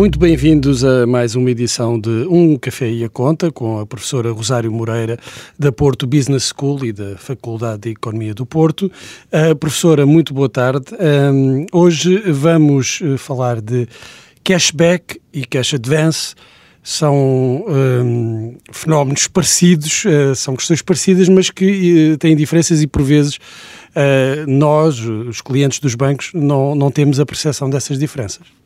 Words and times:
Muito 0.00 0.18
bem-vindos 0.18 0.82
a 0.82 1.06
mais 1.06 1.34
uma 1.34 1.50
edição 1.50 2.00
de 2.00 2.26
Um 2.30 2.56
Café 2.56 2.90
e 2.90 3.04
a 3.04 3.08
Conta 3.10 3.52
com 3.52 3.78
a 3.78 3.84
professora 3.84 4.32
Rosário 4.32 4.72
Moreira 4.72 5.18
da 5.58 5.70
Porto 5.70 6.06
Business 6.06 6.50
School 6.56 6.86
e 6.86 6.90
da 6.90 7.18
Faculdade 7.18 7.82
de 7.82 7.90
Economia 7.90 8.32
do 8.32 8.46
Porto. 8.46 8.90
Uh, 9.30 9.54
professora, 9.54 10.06
muito 10.06 10.32
boa 10.32 10.48
tarde. 10.48 10.86
Um, 10.98 11.66
hoje 11.70 12.16
vamos 12.32 13.02
uh, 13.02 13.18
falar 13.18 13.60
de 13.60 13.86
cashback 14.42 15.20
e 15.34 15.44
cash 15.44 15.74
advance. 15.74 16.34
São 16.82 17.14
um, 17.68 18.56
fenómenos 18.72 19.28
parecidos, 19.28 20.02
uh, 20.06 20.34
são 20.34 20.56
questões 20.56 20.80
parecidas, 20.80 21.28
mas 21.28 21.50
que 21.50 22.16
têm 22.18 22.34
diferenças 22.34 22.80
e 22.80 22.86
por 22.86 23.02
vezes 23.02 23.38
nós, 24.48 24.98
os 24.98 25.42
clientes 25.42 25.78
dos 25.78 25.94
bancos, 25.94 26.30
não, 26.32 26.74
não 26.74 26.90
temos 26.90 27.20
a 27.20 27.26
percepção 27.26 27.68
dessas 27.68 27.98
diferenças. 27.98 28.59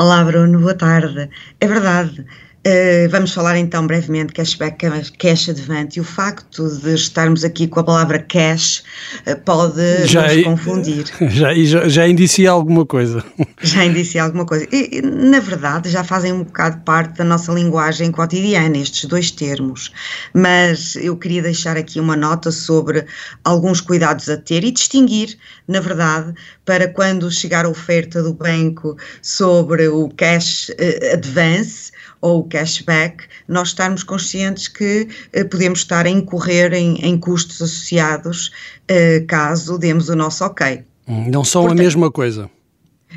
Olá, 0.00 0.24
Bruno, 0.24 0.60
boa 0.60 0.74
tarde. 0.74 1.28
É 1.60 1.66
verdade. 1.66 2.24
Uh, 2.68 3.08
vamos 3.08 3.32
falar 3.32 3.56
então 3.56 3.86
brevemente 3.86 4.34
cashback, 4.34 4.84
cash 5.16 5.48
advance 5.48 5.98
e 5.98 6.02
o 6.02 6.04
facto 6.04 6.68
de 6.68 6.94
estarmos 6.94 7.42
aqui 7.42 7.66
com 7.66 7.80
a 7.80 7.84
palavra 7.84 8.18
cash 8.18 8.82
uh, 9.26 9.40
pode 9.42 10.06
já 10.06 10.34
nos 10.34 10.44
confundir. 10.44 11.04
Já, 11.30 11.54
já, 11.54 11.88
já 11.88 12.08
indicia 12.08 12.50
alguma 12.50 12.84
coisa. 12.84 13.24
Já 13.62 13.84
indicia 13.84 14.22
alguma 14.22 14.44
coisa. 14.44 14.66
E, 14.72 15.00
na 15.02 15.40
verdade, 15.40 15.90
já 15.90 16.02
fazem 16.04 16.32
um 16.32 16.44
bocado 16.44 16.80
parte 16.84 17.18
da 17.18 17.24
nossa 17.24 17.52
linguagem 17.52 18.10
cotidiana 18.10 18.76
estes 18.76 19.04
dois 19.04 19.30
termos. 19.30 19.92
Mas 20.34 20.96
eu 20.96 21.16
queria 21.16 21.42
deixar 21.42 21.76
aqui 21.76 22.00
uma 22.00 22.16
nota 22.16 22.50
sobre 22.50 23.04
alguns 23.44 23.80
cuidados 23.80 24.28
a 24.28 24.36
ter 24.36 24.64
e 24.64 24.70
distinguir, 24.70 25.36
na 25.66 25.80
verdade, 25.80 26.34
para 26.64 26.88
quando 26.88 27.30
chegar 27.30 27.64
a 27.64 27.68
oferta 27.68 28.22
do 28.22 28.32
banco 28.32 28.96
sobre 29.22 29.88
o 29.88 30.08
cash 30.10 30.70
uh, 30.70 31.14
advance 31.14 31.92
ou 32.20 32.40
o 32.40 32.44
cashback, 32.44 33.24
nós 33.46 33.68
estarmos 33.68 34.02
conscientes 34.02 34.68
que 34.68 35.08
eh, 35.32 35.44
podemos 35.44 35.80
estar 35.80 36.06
a 36.06 36.10
incorrer 36.10 36.72
em, 36.72 36.96
em 37.04 37.18
custos 37.18 37.62
associados 37.62 38.50
eh, 38.88 39.24
caso 39.26 39.78
demos 39.78 40.08
o 40.08 40.16
nosso 40.16 40.44
ok. 40.44 40.82
Hum, 41.06 41.30
não 41.30 41.44
são 41.44 41.62
Portanto, 41.62 41.80
a 41.80 41.82
mesma 41.82 42.10
coisa 42.10 42.50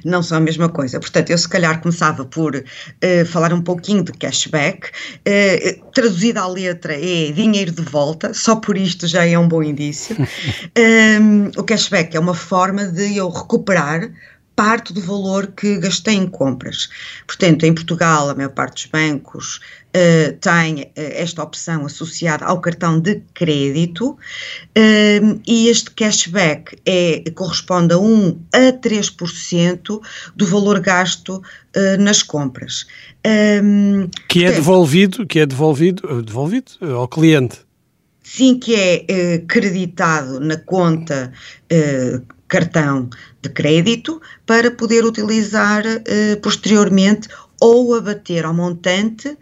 não 0.03 0.23
são 0.23 0.37
a 0.37 0.41
mesma 0.41 0.69
coisa. 0.69 0.99
Portanto, 0.99 1.29
eu 1.29 1.37
se 1.37 1.47
calhar 1.47 1.81
começava 1.81 2.25
por 2.25 2.55
uh, 2.55 3.25
falar 3.25 3.53
um 3.53 3.61
pouquinho 3.61 4.03
de 4.03 4.11
cashback. 4.13 4.89
Uh, 5.27 5.91
traduzida 5.91 6.41
à 6.41 6.47
letra 6.47 6.93
é 6.93 7.31
dinheiro 7.31 7.71
de 7.71 7.81
volta, 7.81 8.33
só 8.33 8.55
por 8.55 8.77
isto 8.77 9.07
já 9.07 9.25
é 9.25 9.37
um 9.37 9.47
bom 9.47 9.61
indício. 9.61 10.15
um, 11.21 11.47
o 11.57 11.63
cashback 11.63 12.15
é 12.15 12.19
uma 12.19 12.33
forma 12.33 12.85
de 12.85 13.17
eu 13.17 13.29
recuperar 13.29 14.09
parte 14.55 14.93
do 14.93 15.01
valor 15.01 15.47
que 15.47 15.77
gastei 15.77 16.15
em 16.15 16.27
compras. 16.27 16.89
Portanto, 17.25 17.65
em 17.65 17.73
Portugal, 17.73 18.29
a 18.29 18.35
maior 18.35 18.51
parte 18.51 18.83
dos 18.83 18.85
bancos 18.91 19.55
uh, 19.55 20.37
tem 20.39 20.83
uh, 20.83 20.87
esta 20.95 21.43
opção 21.43 21.85
associada 21.85 22.45
ao 22.45 22.59
cartão 22.61 22.99
de 22.99 23.21
crédito 23.33 24.11
uh, 24.11 25.41
e 25.47 25.67
este 25.67 25.91
cashback 25.91 26.77
é, 26.85 27.23
corresponde 27.33 27.93
a 27.93 27.97
1 27.97 28.39
a 28.53 28.71
3% 28.73 30.01
do 30.35 30.45
valor 30.45 30.79
gasto 30.79 31.41
nas 31.99 32.21
compras. 32.21 32.85
Um, 33.63 34.09
que 34.27 34.43
é 34.43 34.51
devolvido, 34.51 35.25
que 35.25 35.39
é 35.39 35.45
devolvido, 35.45 36.21
devolvido 36.21 36.73
ao 36.93 37.07
cliente. 37.07 37.59
Sim, 38.23 38.59
que 38.59 38.75
é 38.75 39.39
creditado 39.47 40.39
na 40.39 40.57
conta 40.57 41.31
cartão 42.47 43.09
de 43.41 43.49
crédito 43.49 44.21
para 44.45 44.69
poder 44.71 45.05
utilizar 45.05 45.83
eh, 45.85 46.35
posteriormente 46.43 47.29
ou 47.61 47.95
abater 47.95 48.43
ao 48.45 48.53
montante 48.53 49.29
eh, 49.29 49.37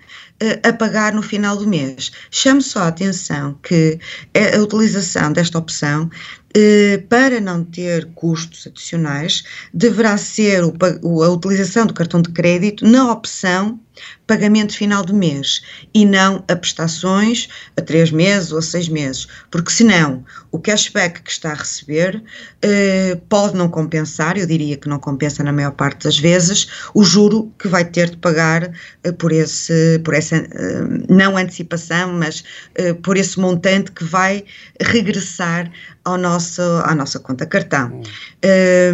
a 0.64 0.74
pagar 0.74 1.14
no 1.14 1.22
final 1.22 1.58
do 1.58 1.68
mês. 1.68 2.12
Chamo 2.32 2.62
só 2.62 2.84
a 2.84 2.88
atenção 2.88 3.58
que 3.62 4.00
a 4.34 4.60
utilização 4.60 5.34
desta 5.34 5.58
opção 5.58 6.10
eh, 6.56 7.04
para 7.08 7.40
não 7.40 7.64
ter 7.64 8.08
custos 8.16 8.66
adicionais, 8.66 9.44
deverá 9.72 10.18
ser 10.18 10.64
a 10.64 11.30
utilização 11.30 11.86
do 11.86 11.94
cartão 11.94 12.22
de 12.24 12.32
crédito 12.32 12.88
na 12.88 13.12
opção 13.12 13.80
pagamento 14.26 14.78
final 14.78 15.04
do 15.04 15.14
mês 15.14 15.62
e 15.94 16.06
não 16.06 16.44
a 16.48 16.56
prestações 16.56 17.50
a 17.76 17.82
três 17.82 18.12
meses 18.12 18.52
ou 18.52 18.60
a 18.60 18.62
seis 18.62 18.88
meses, 18.88 19.28
porque 19.50 19.72
senão 19.72 20.24
o 20.52 20.60
cashback 20.60 21.22
que 21.22 21.32
está 21.32 21.52
a 21.52 21.56
receber 21.56 22.24
eh, 22.62 23.20
pode 23.28 23.56
não 23.56 23.68
compensar, 23.68 24.38
eu 24.38 24.46
diria 24.46 24.78
que 24.78 24.88
não 24.88 25.00
compensa 25.00 25.44
na 25.44 25.52
maior 25.52 25.72
parte 25.72 26.04
das 26.04 26.18
vezes, 26.18 26.68
o 26.94 27.04
juro 27.04 27.52
que 27.60 27.68
vai 27.68 27.84
ter 27.84 28.12
de 28.12 28.18
pagar 28.18 28.72
eh, 29.04 29.12
por, 29.12 29.32
esse, 29.32 30.00
por 30.04 30.14
essa, 30.14 30.29
eh, 30.36 31.06
não 31.10 31.38
antecipação, 31.38 32.14
mas 32.14 32.44
eh, 32.76 32.94
por 32.94 33.18
esse 33.18 33.40
montante 33.40 33.92
que 33.92 34.04
vai 34.04 34.44
regressar 34.82 35.72
ao 36.04 36.18
nosso, 36.18 36.62
à 36.84 36.96
nossa 36.96 37.20
conta 37.20 37.46
cartão. 37.46 38.02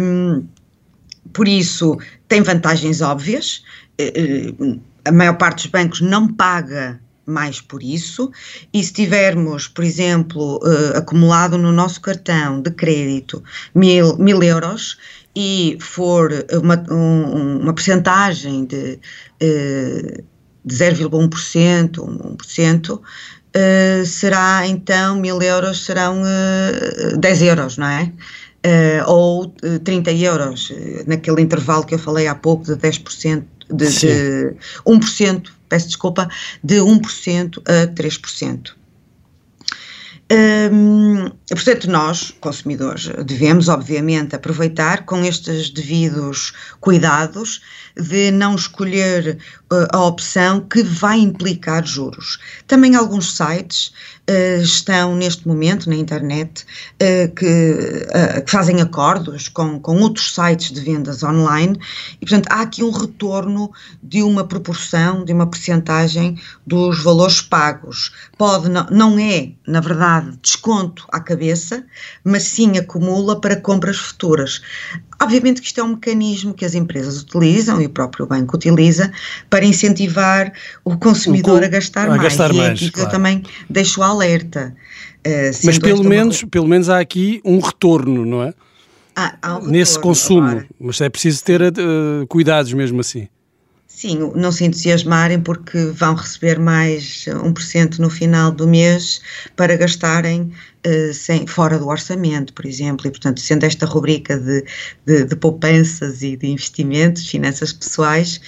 Um, 0.00 0.46
por 1.32 1.48
isso, 1.48 1.98
tem 2.28 2.42
vantagens 2.42 3.00
óbvias. 3.00 3.62
Uh, 4.00 4.80
a 5.04 5.12
maior 5.12 5.36
parte 5.38 5.62
dos 5.62 5.66
bancos 5.66 6.00
não 6.00 6.28
paga 6.32 7.00
mais 7.26 7.60
por 7.60 7.82
isso, 7.82 8.30
e 8.72 8.82
se 8.82 8.92
tivermos, 8.92 9.66
por 9.66 9.84
exemplo, 9.84 10.60
uh, 10.62 10.96
acumulado 10.96 11.58
no 11.58 11.72
nosso 11.72 12.00
cartão 12.00 12.62
de 12.62 12.70
crédito 12.70 13.42
mil, 13.74 14.16
mil 14.16 14.42
euros 14.42 14.96
e 15.34 15.76
for 15.80 16.30
uma, 16.62 16.82
um, 16.88 17.58
uma 17.62 17.74
percentagem 17.74 18.64
de, 18.64 18.98
uh, 19.42 20.24
de 20.66 20.74
0,1%, 20.74 21.90
1%, 21.92 22.98
uh, 22.98 24.04
será 24.04 24.66
então 24.66 25.16
mil 25.16 25.40
euros 25.40 25.84
serão 25.84 26.20
uh, 26.22 27.16
10 27.16 27.42
euros, 27.42 27.78
não 27.78 27.86
é? 27.86 28.12
Uh, 28.66 29.08
ou 29.08 29.46
30 29.84 30.10
euros, 30.12 30.72
naquele 31.06 31.40
intervalo 31.40 31.86
que 31.86 31.94
eu 31.94 31.98
falei 32.00 32.26
há 32.26 32.34
pouco 32.34 32.64
de 32.64 32.72
10%, 32.72 33.44
de, 33.72 33.86
de 33.86 34.56
1%, 34.84 35.48
peço 35.68 35.86
desculpa, 35.86 36.28
de 36.64 36.76
1% 36.76 37.62
a 37.64 37.86
3%. 37.86 38.72
Hum, 40.28 41.30
portanto, 41.48 41.88
nós, 41.88 42.32
consumidores, 42.40 43.06
devemos, 43.24 43.68
obviamente, 43.68 44.34
aproveitar 44.34 45.04
com 45.04 45.24
estes 45.24 45.70
devidos 45.70 46.52
cuidados 46.80 47.62
de 47.96 48.32
não 48.32 48.56
escolher 48.56 49.38
uh, 49.72 49.86
a 49.92 50.04
opção 50.04 50.60
que 50.60 50.82
vai 50.82 51.20
implicar 51.20 51.86
juros. 51.86 52.40
Também 52.66 52.96
alguns 52.96 53.36
sites 53.36 53.92
uh, 54.28 54.62
estão 54.62 55.14
neste 55.14 55.46
momento 55.46 55.88
na 55.88 55.96
internet 55.96 56.64
uh, 56.94 57.34
que, 57.34 58.42
que, 58.44 58.50
fazem 58.50 58.80
acordos 58.80 59.48
com, 59.48 59.78
com 59.80 59.96
outros 60.00 60.34
sites 60.34 60.70
de 60.72 60.80
vendas 60.80 61.22
online 61.22 61.78
e, 62.20 62.26
portanto, 62.26 62.48
há 62.50 62.62
aqui 62.62 62.82
um 62.82 62.90
retorno 62.90 63.70
de 64.02 64.22
uma 64.22 64.44
proporção, 64.44 65.24
de 65.24 65.32
uma 65.32 65.46
percentagem 65.46 66.40
dos 66.66 67.02
valores 67.02 67.40
pagos. 67.40 68.12
Pode, 68.36 68.68
não, 68.68 68.86
não 68.90 69.18
é, 69.18 69.52
na 69.66 69.80
verdade, 69.80 70.38
desconto 70.42 71.06
à 71.12 71.20
cabeça, 71.20 71.84
mas 72.24 72.44
sim 72.44 72.78
acumula 72.78 73.40
para 73.40 73.56
compras 73.56 73.96
futuras. 73.96 74.62
Obviamente 75.20 75.60
que 75.60 75.66
isto 75.66 75.80
é 75.80 75.84
um 75.84 75.88
mecanismo 75.88 76.52
que 76.52 76.64
as 76.64 76.74
empresas 76.74 77.22
utilizam 77.22 77.80
e 77.80 77.86
o 77.86 77.90
próprio 77.90 78.26
banco 78.26 78.56
utiliza 78.56 79.10
para 79.48 79.64
incentivar 79.64 80.52
o 80.84 80.96
consumidor 80.96 81.62
o 81.62 81.64
a 81.64 81.68
gastar 81.68 82.06
a 82.06 82.16
mais. 82.16 82.22
Gastar 82.22 82.54
e 82.54 82.58
é 82.58 82.62
mais, 82.68 82.90
claro. 82.90 83.08
eu 83.08 83.10
também 83.10 83.42
deixo 83.68 84.02
alerta. 84.02 84.74
Uh, 85.26 85.50
Mas 85.64 85.78
pelo 85.78 86.04
menos, 86.04 86.42
uma... 86.42 86.50
pelo 86.50 86.68
menos 86.68 86.88
há 86.88 87.00
aqui 87.00 87.40
um 87.44 87.58
retorno, 87.58 88.24
não 88.26 88.42
é? 88.42 88.54
Ah, 89.14 89.34
um 89.42 89.54
retorno, 89.54 89.70
Nesse 89.70 89.98
consumo. 89.98 90.50
Claro. 90.50 90.66
Mas 90.78 91.00
é 91.00 91.08
preciso 91.08 91.42
ter 91.42 91.62
uh, 91.62 92.26
cuidados 92.28 92.72
mesmo 92.72 93.00
assim. 93.00 93.28
Sim, 93.96 94.30
não 94.34 94.52
se 94.52 94.62
entusiasmarem 94.62 95.40
porque 95.40 95.86
vão 95.86 96.14
receber 96.14 96.58
mais 96.58 97.24
1% 97.28 97.98
no 97.98 98.10
final 98.10 98.52
do 98.52 98.68
mês 98.68 99.22
para 99.56 99.74
gastarem 99.74 100.52
uh, 100.86 101.14
sem, 101.14 101.46
fora 101.46 101.78
do 101.78 101.88
orçamento, 101.88 102.52
por 102.52 102.66
exemplo. 102.66 103.06
E, 103.06 103.10
portanto, 103.10 103.40
sendo 103.40 103.64
esta 103.64 103.86
rubrica 103.86 104.36
de, 104.36 104.66
de, 105.06 105.24
de 105.24 105.34
poupanças 105.34 106.22
e 106.22 106.36
de 106.36 106.46
investimentos, 106.46 107.26
finanças 107.26 107.72
pessoais, 107.72 108.38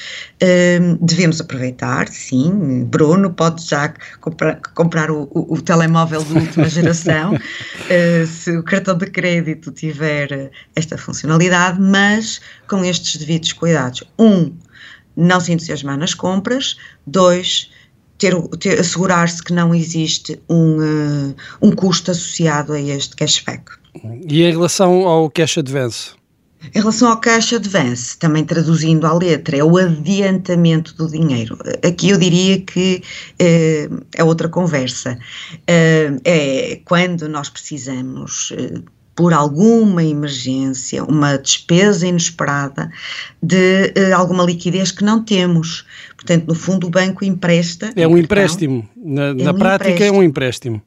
uh, 0.42 0.98
devemos 1.00 1.40
aproveitar, 1.40 2.08
sim. 2.08 2.84
Bruno 2.84 3.32
pode 3.32 3.66
já 3.66 3.94
comprar, 4.20 4.60
comprar 4.74 5.10
o, 5.10 5.30
o, 5.30 5.54
o 5.54 5.62
telemóvel 5.62 6.22
de 6.24 6.34
última 6.34 6.68
geração, 6.68 7.34
uh, 7.34 8.26
se 8.26 8.54
o 8.54 8.62
cartão 8.62 8.98
de 8.98 9.06
crédito 9.06 9.72
tiver 9.72 10.50
esta 10.76 10.98
funcionalidade, 10.98 11.80
mas 11.80 12.38
com 12.68 12.84
estes 12.84 13.16
devidos 13.16 13.54
cuidados. 13.54 14.04
Um, 14.18 14.52
não 15.18 15.40
se 15.40 15.52
entusiasmar 15.52 15.98
nas 15.98 16.14
compras. 16.14 16.76
Dois, 17.06 17.70
ter, 18.18 18.34
ter 18.58 18.80
assegurar-se 18.80 19.42
que 19.42 19.52
não 19.52 19.74
existe 19.74 20.40
um, 20.48 20.78
uh, 20.78 21.36
um 21.60 21.72
custo 21.72 22.10
associado 22.10 22.72
a 22.72 22.80
este 22.80 23.16
cashback. 23.16 23.72
E 24.28 24.42
em 24.42 24.50
relação 24.50 25.06
ao 25.06 25.28
cash 25.28 25.58
advance? 25.58 26.18
Em 26.74 26.80
relação 26.80 27.10
ao 27.10 27.20
cash 27.20 27.52
advance, 27.52 28.18
também 28.18 28.44
traduzindo 28.44 29.06
à 29.06 29.12
letra, 29.12 29.56
é 29.56 29.62
o 29.62 29.76
adiantamento 29.76 30.94
do 30.94 31.08
dinheiro. 31.08 31.56
Aqui 31.86 32.10
eu 32.10 32.18
diria 32.18 32.60
que 32.60 33.02
eh, 33.38 33.88
é 34.14 34.24
outra 34.24 34.48
conversa. 34.48 35.16
Eh, 35.68 36.16
é 36.24 36.80
quando 36.84 37.28
nós 37.28 37.48
precisamos. 37.48 38.52
Eh, 38.56 38.82
por 39.18 39.34
alguma 39.34 40.04
emergência, 40.04 41.02
uma 41.02 41.36
despesa 41.36 42.06
inesperada 42.06 42.88
de 43.42 43.92
uh, 43.98 44.14
alguma 44.14 44.44
liquidez 44.44 44.92
que 44.92 45.02
não 45.02 45.24
temos. 45.24 45.84
Portanto, 46.14 46.46
no 46.46 46.54
fundo, 46.54 46.86
o 46.86 46.90
banco 46.90 47.24
empresta. 47.24 47.90
É 47.96 48.06
um 48.06 48.16
empréstimo. 48.16 48.88
Na, 48.96 49.30
é 49.30 49.34
na 49.34 49.50
um 49.50 49.58
prática, 49.58 49.90
empréstimo. 49.90 50.16
é 50.16 50.20
um 50.20 50.22
empréstimo. 50.22 50.82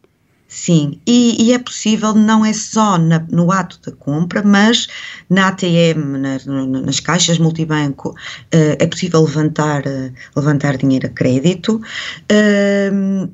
Sim, 0.48 1.02
e, 1.06 1.44
e, 1.44 1.54
é 1.54 1.60
possível, 1.60 2.14
não 2.14 2.46
é 2.46 2.54
só 2.54 2.98
na, 2.98 3.20
no 3.30 3.52
ato 3.52 3.80
da 3.86 3.92
compra, 3.98 4.42
mas 4.44 4.88
na 5.30 5.50
ATM, 5.50 6.18
na, 6.18 6.38
na, 6.46 6.82
nas 6.82 7.02
caixas 7.02 7.38
multibanco, 7.38 8.12
uh, 8.12 8.76
é 8.80 8.88
possível 8.88 9.24
levantar, 9.24 9.84
uh, 9.86 10.14
levantar 10.38 10.78
dinheiro 10.78 11.08
a 11.08 11.10
crédito. 11.10 11.82
Uh, 12.32 13.30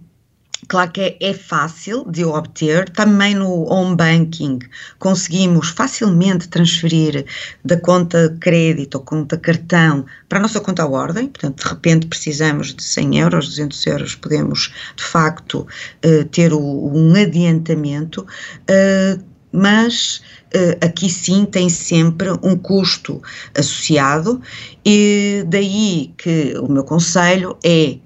Claro 0.68 0.92
que 0.92 1.02
é, 1.02 1.18
é, 1.22 1.34
fácil 1.34 2.04
de 2.10 2.26
obter, 2.26 2.90
também 2.90 3.34
no 3.34 3.72
home 3.72 3.96
banking 3.96 4.60
conseguimos 5.00 5.70
facilmente 5.70 6.50
transferir 6.50 7.26
da 7.64 7.80
conta 7.80 8.36
crédito 8.42 8.96
ou 8.96 9.02
conta 9.02 9.38
cartão 9.38 10.06
para 10.28 10.40
a 10.40 10.42
nossa 10.42 10.60
conta 10.60 10.84
à 10.84 10.88
ordem, 10.88 11.28
portanto, 11.28 11.64
de 11.64 11.70
repente 11.70 12.08
precisamos 12.08 12.74
de 12.76 12.84
100 12.84 13.20
euros, 13.20 13.48
200 13.48 13.88
euros, 13.88 14.16
podemos 14.16 14.74
de 14.96 15.04
facto 15.04 15.66
uh, 16.06 16.26
ter 16.26 16.52
o, 16.52 16.60
um 16.60 17.16
adiantamento, 17.16 18.22
uh, 18.24 19.24
mas 19.54 20.22
uh, 20.54 20.86
aqui 20.86 21.10
sim 21.10 21.46
tem 21.46 21.70
sempre 21.70 22.30
um 22.44 22.58
custo 22.58 23.22
associado, 23.58 24.42
e 24.86 25.46
daí 25.48 26.14
que 26.18 26.58
o 26.60 26.70
meu 26.70 26.84
conselho 26.84 27.58
é 27.64 28.00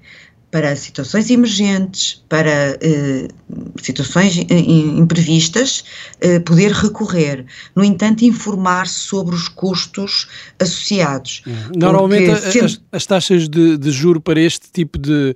para 0.52 0.76
situações 0.76 1.30
emergentes, 1.30 2.22
para 2.28 2.76
eh, 2.82 3.26
situações 3.80 4.36
imprevistas, 4.36 5.82
eh, 6.20 6.40
poder 6.40 6.72
recorrer. 6.72 7.46
No 7.74 7.82
entanto, 7.82 8.22
informar 8.22 8.86
sobre 8.86 9.34
os 9.34 9.48
custos 9.48 10.28
associados. 10.60 11.42
Uhum. 11.46 11.54
Normalmente, 11.74 12.38
sendo... 12.52 12.66
as, 12.66 12.80
as, 12.92 13.06
taxas 13.06 13.48
de, 13.48 13.78
de 13.78 13.90
juro 13.90 14.20
para 14.20 14.38
este 14.38 14.70
tipo 14.70 14.98
de, 14.98 15.34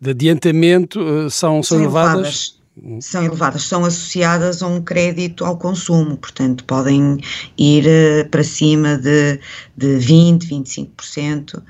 de 0.00 0.10
adiantamento 0.10 1.00
uh, 1.00 1.30
são, 1.30 1.62
são, 1.62 1.78
elevadas? 1.78 2.16
elevadas 2.16 2.58
são 3.00 3.24
elevadas, 3.24 3.62
são 3.62 3.84
associadas 3.84 4.62
a 4.62 4.66
um 4.66 4.80
crédito 4.80 5.44
ao 5.44 5.56
consumo, 5.56 6.16
portanto 6.16 6.64
podem 6.64 7.18
ir 7.56 7.84
uh, 7.84 8.28
para 8.28 8.44
cima 8.44 8.96
de, 8.96 9.40
de 9.76 9.96
20, 9.98 10.46
25% 10.46 11.58
uh, 11.58 11.62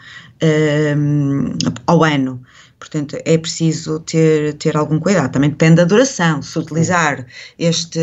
ao 1.87 2.05
ano. 2.05 2.43
Portanto, 2.79 3.17
é 3.25 3.37
preciso 3.37 3.99
ter, 4.01 4.55
ter 4.55 4.77
algum 4.77 5.01
cuidado. 5.01 5.33
Também 5.33 5.51
depende 5.51 5.77
da 5.77 5.85
duração. 5.85 6.41
Se 6.41 6.59
utilizar 6.59 7.27
este, 7.59 7.99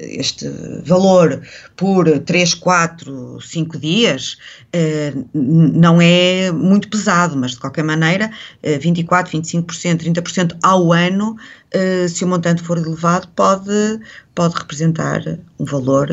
este 0.00 0.48
valor 0.84 1.42
por 1.76 2.06
3, 2.20 2.54
4, 2.54 3.40
5 3.40 3.78
dias, 3.78 4.38
eh, 4.72 5.12
não 5.34 6.00
é 6.00 6.52
muito 6.52 6.88
pesado, 6.88 7.36
mas 7.36 7.52
de 7.52 7.58
qualquer 7.58 7.82
maneira, 7.82 8.30
eh, 8.62 8.78
24, 8.78 9.32
25%, 9.32 9.98
30% 9.98 10.56
ao 10.62 10.92
ano, 10.92 11.36
eh, 11.72 12.06
se 12.08 12.24
o 12.24 12.28
montante 12.28 12.62
for 12.62 12.76
elevado, 12.76 13.28
pode, 13.34 13.98
pode 14.34 14.54
representar 14.54 15.22
um 15.58 15.64
valor 15.64 16.10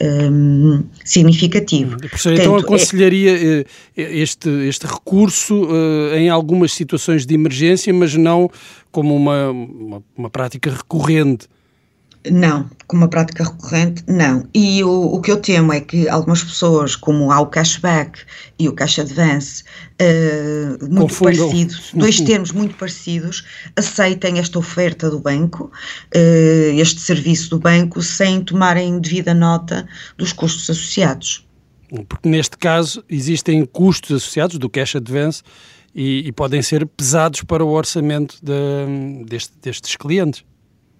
um, 0.00 0.74
ehm, 0.78 0.82
significativo. 1.04 1.98
Professor, 1.98 2.32
então 2.32 2.56
aconselharia 2.56 3.60
é, 3.60 3.64
este, 3.96 4.48
este 4.66 4.86
recurso 4.86 5.64
uh, 5.64 6.14
em 6.14 6.30
algumas 6.30 6.72
situações 6.72 7.26
de 7.26 7.34
emergência, 7.34 7.92
mas 7.92 8.14
não 8.14 8.50
como 8.90 9.14
uma, 9.14 9.50
uma, 9.50 10.02
uma 10.16 10.30
prática 10.30 10.70
recorrente. 10.70 11.46
Não, 12.30 12.70
como 12.86 13.02
uma 13.02 13.08
prática 13.08 13.42
recorrente, 13.42 14.04
não. 14.06 14.46
E 14.54 14.84
o, 14.84 15.14
o 15.14 15.20
que 15.20 15.30
eu 15.32 15.38
temo 15.38 15.72
é 15.72 15.80
que 15.80 16.08
algumas 16.08 16.44
pessoas, 16.44 16.94
como 16.94 17.32
há 17.32 17.40
o 17.40 17.46
cashback 17.46 18.20
e 18.58 18.68
o 18.68 18.72
cash 18.72 19.00
advance, 19.00 19.64
uh, 20.00 20.84
muito 20.84 21.08
Confundam. 21.08 21.48
parecidos, 21.48 21.90
dois 21.92 22.20
termos 22.20 22.52
muito 22.52 22.76
parecidos, 22.76 23.44
aceitem 23.76 24.38
esta 24.38 24.56
oferta 24.56 25.10
do 25.10 25.18
banco, 25.18 25.72
uh, 26.14 26.80
este 26.80 27.00
serviço 27.00 27.50
do 27.50 27.58
banco, 27.58 28.00
sem 28.00 28.40
tomarem 28.40 29.00
devida 29.00 29.34
nota 29.34 29.88
dos 30.16 30.32
custos 30.32 30.70
associados. 30.70 31.44
Porque 32.08 32.28
neste 32.28 32.56
caso 32.56 33.04
existem 33.10 33.64
custos 33.66 34.12
associados 34.16 34.58
do 34.58 34.70
cash 34.70 34.94
advance 34.94 35.42
e, 35.94 36.26
e 36.26 36.32
podem 36.32 36.62
ser 36.62 36.86
pesados 36.86 37.42
para 37.42 37.64
o 37.64 37.70
orçamento 37.70 38.38
de, 38.42 39.24
deste, 39.26 39.52
destes 39.60 39.96
clientes. 39.96 40.44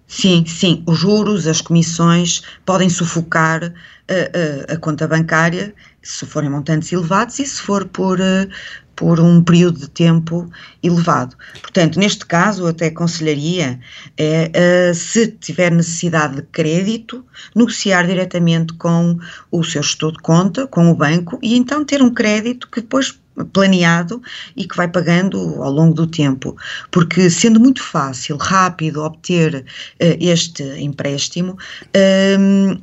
Sim, 0.07 0.45
sim, 0.45 0.83
os 0.85 0.99
juros, 0.99 1.47
as 1.47 1.61
comissões 1.61 2.41
podem 2.65 2.89
sufocar 2.89 3.63
a, 4.07 4.71
a, 4.71 4.73
a 4.73 4.77
conta 4.77 5.07
bancária 5.07 5.73
se 6.01 6.25
forem 6.25 6.49
montantes 6.49 6.91
elevados 6.91 7.39
e 7.39 7.45
se 7.45 7.61
for 7.61 7.85
por, 7.87 8.19
eh, 8.19 8.47
por 8.95 9.19
um 9.19 9.41
período 9.41 9.79
de 9.79 9.89
tempo 9.89 10.49
elevado. 10.83 11.35
Portanto, 11.61 11.97
neste 11.97 12.25
caso, 12.25 12.67
até 12.67 12.87
aconselharia, 12.87 13.79
é, 14.17 14.91
uh, 14.91 14.93
se 14.93 15.27
tiver 15.27 15.71
necessidade 15.71 16.35
de 16.35 16.41
crédito, 16.43 17.25
negociar 17.55 18.05
diretamente 18.05 18.73
com 18.73 19.17
o 19.49 19.63
seu 19.63 19.81
gestor 19.81 20.11
de 20.11 20.19
conta, 20.19 20.67
com 20.67 20.91
o 20.91 20.95
banco, 20.95 21.39
e 21.41 21.55
então 21.57 21.85
ter 21.85 22.01
um 22.01 22.13
crédito 22.13 22.67
que 22.69 22.81
depois 22.81 23.19
planeado 23.51 24.21
e 24.55 24.67
que 24.67 24.75
vai 24.75 24.87
pagando 24.87 25.61
ao 25.61 25.71
longo 25.71 25.93
do 25.93 26.07
tempo, 26.07 26.55
porque 26.91 27.29
sendo 27.29 27.59
muito 27.59 27.81
fácil, 27.81 28.37
rápido 28.37 29.01
obter 29.03 29.55
uh, 29.55 30.17
este 30.19 30.63
empréstimo, 30.63 31.57
uh, 31.95 32.81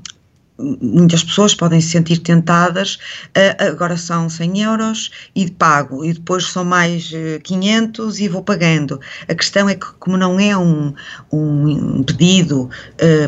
muitas 0.58 1.25
pessoas 1.25 1.55
podem 1.55 1.81
se 1.81 1.88
sentir 1.88 2.19
tentadas, 2.19 2.97
uh, 3.29 3.70
agora 3.70 3.97
são 3.97 4.29
100 4.29 4.62
euros 4.62 5.11
e 5.35 5.50
pago, 5.50 6.04
e 6.04 6.12
depois 6.12 6.47
são 6.47 6.64
mais 6.64 7.11
500 7.45 8.19
uh, 8.19 8.23
e 8.23 8.28
vou 8.28 8.42
pagando. 8.42 9.00
A 9.28 9.35
questão 9.35 9.69
é 9.69 9.75
que, 9.75 9.87
como 9.99 10.16
não 10.16 10.38
é 10.40 10.57
um, 10.57 10.92
um 11.33 12.02
pedido 12.02 12.69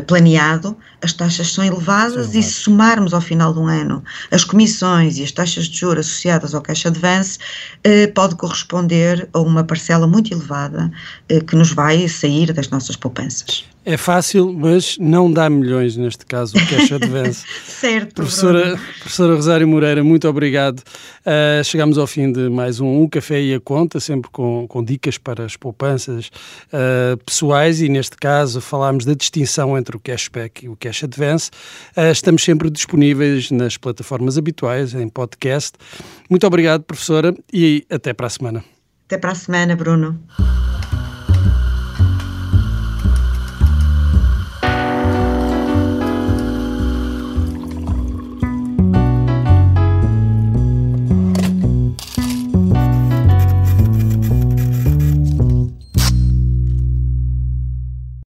planeado, 0.05 0.77
as 1.03 1.13
taxas 1.13 1.51
são 1.51 1.63
elevadas 1.63 2.27
Sim, 2.27 2.39
e 2.39 2.43
se 2.43 2.53
somarmos 2.53 3.13
ao 3.13 3.21
final 3.21 3.53
do 3.53 3.63
ano 3.63 4.03
as 4.31 4.43
comissões 4.43 5.17
e 5.17 5.23
as 5.23 5.31
taxas 5.31 5.65
de 5.65 5.77
juros 5.77 6.07
associadas 6.07 6.55
ao 6.55 6.61
cash 6.61 6.85
advance, 6.85 7.37
pode 8.15 8.35
corresponder 8.35 9.27
a 9.33 9.39
uma 9.39 9.63
parcela 9.63 10.07
muito 10.07 10.33
elevada 10.33 10.91
que 11.47 11.55
nos 11.55 11.71
vai 11.71 12.07
sair 12.07 12.53
das 12.53 12.69
nossas 12.69 12.95
poupanças. 12.95 13.65
É 13.85 13.97
fácil, 13.97 14.53
mas 14.53 14.97
não 14.97 15.29
dá 15.29 15.49
milhões 15.49 15.97
neste 15.97 16.25
caso, 16.25 16.55
o 16.55 16.67
cash 16.67 16.91
advance. 16.93 17.45
certo. 17.65 18.15
Professora, 18.15 18.79
professora 18.99 19.35
Rosário 19.35 19.67
Moreira, 19.67 20.01
muito 20.01 20.27
obrigado. 20.27 20.79
Uh, 20.79 21.61
chegamos 21.65 21.97
ao 21.97 22.07
fim 22.07 22.31
de 22.31 22.49
mais 22.49 22.79
um, 22.79 23.01
um 23.01 23.09
Café 23.09 23.41
e 23.41 23.53
a 23.53 23.59
Conta, 23.59 23.99
sempre 23.99 24.31
com, 24.31 24.65
com 24.69 24.81
dicas 24.81 25.17
para 25.17 25.43
as 25.43 25.57
poupanças 25.57 26.31
uh, 26.67 27.17
pessoais 27.25 27.81
e 27.81 27.89
neste 27.89 28.15
caso 28.15 28.61
falámos 28.61 29.03
da 29.03 29.13
distinção 29.13 29.77
entre 29.77 29.97
o 29.97 29.99
cashback 29.99 30.65
e 30.65 30.69
o 30.69 30.77
cash 30.77 31.03
advance. 31.03 31.51
Uh, 31.97 32.11
estamos 32.11 32.41
sempre 32.41 32.69
disponíveis 32.69 33.51
nas 33.51 33.75
plataformas 33.75 34.37
habituais, 34.37 34.93
em 34.93 35.09
podcast. 35.09 35.73
Muito 36.29 36.47
obrigado, 36.47 36.83
professora, 36.83 37.35
e 37.51 37.85
até 37.89 38.13
para 38.13 38.27
a 38.27 38.29
semana. 38.29 38.63
Até 39.07 39.17
para 39.17 39.31
a 39.31 39.35
semana, 39.35 39.75
Bruno. 39.75 40.17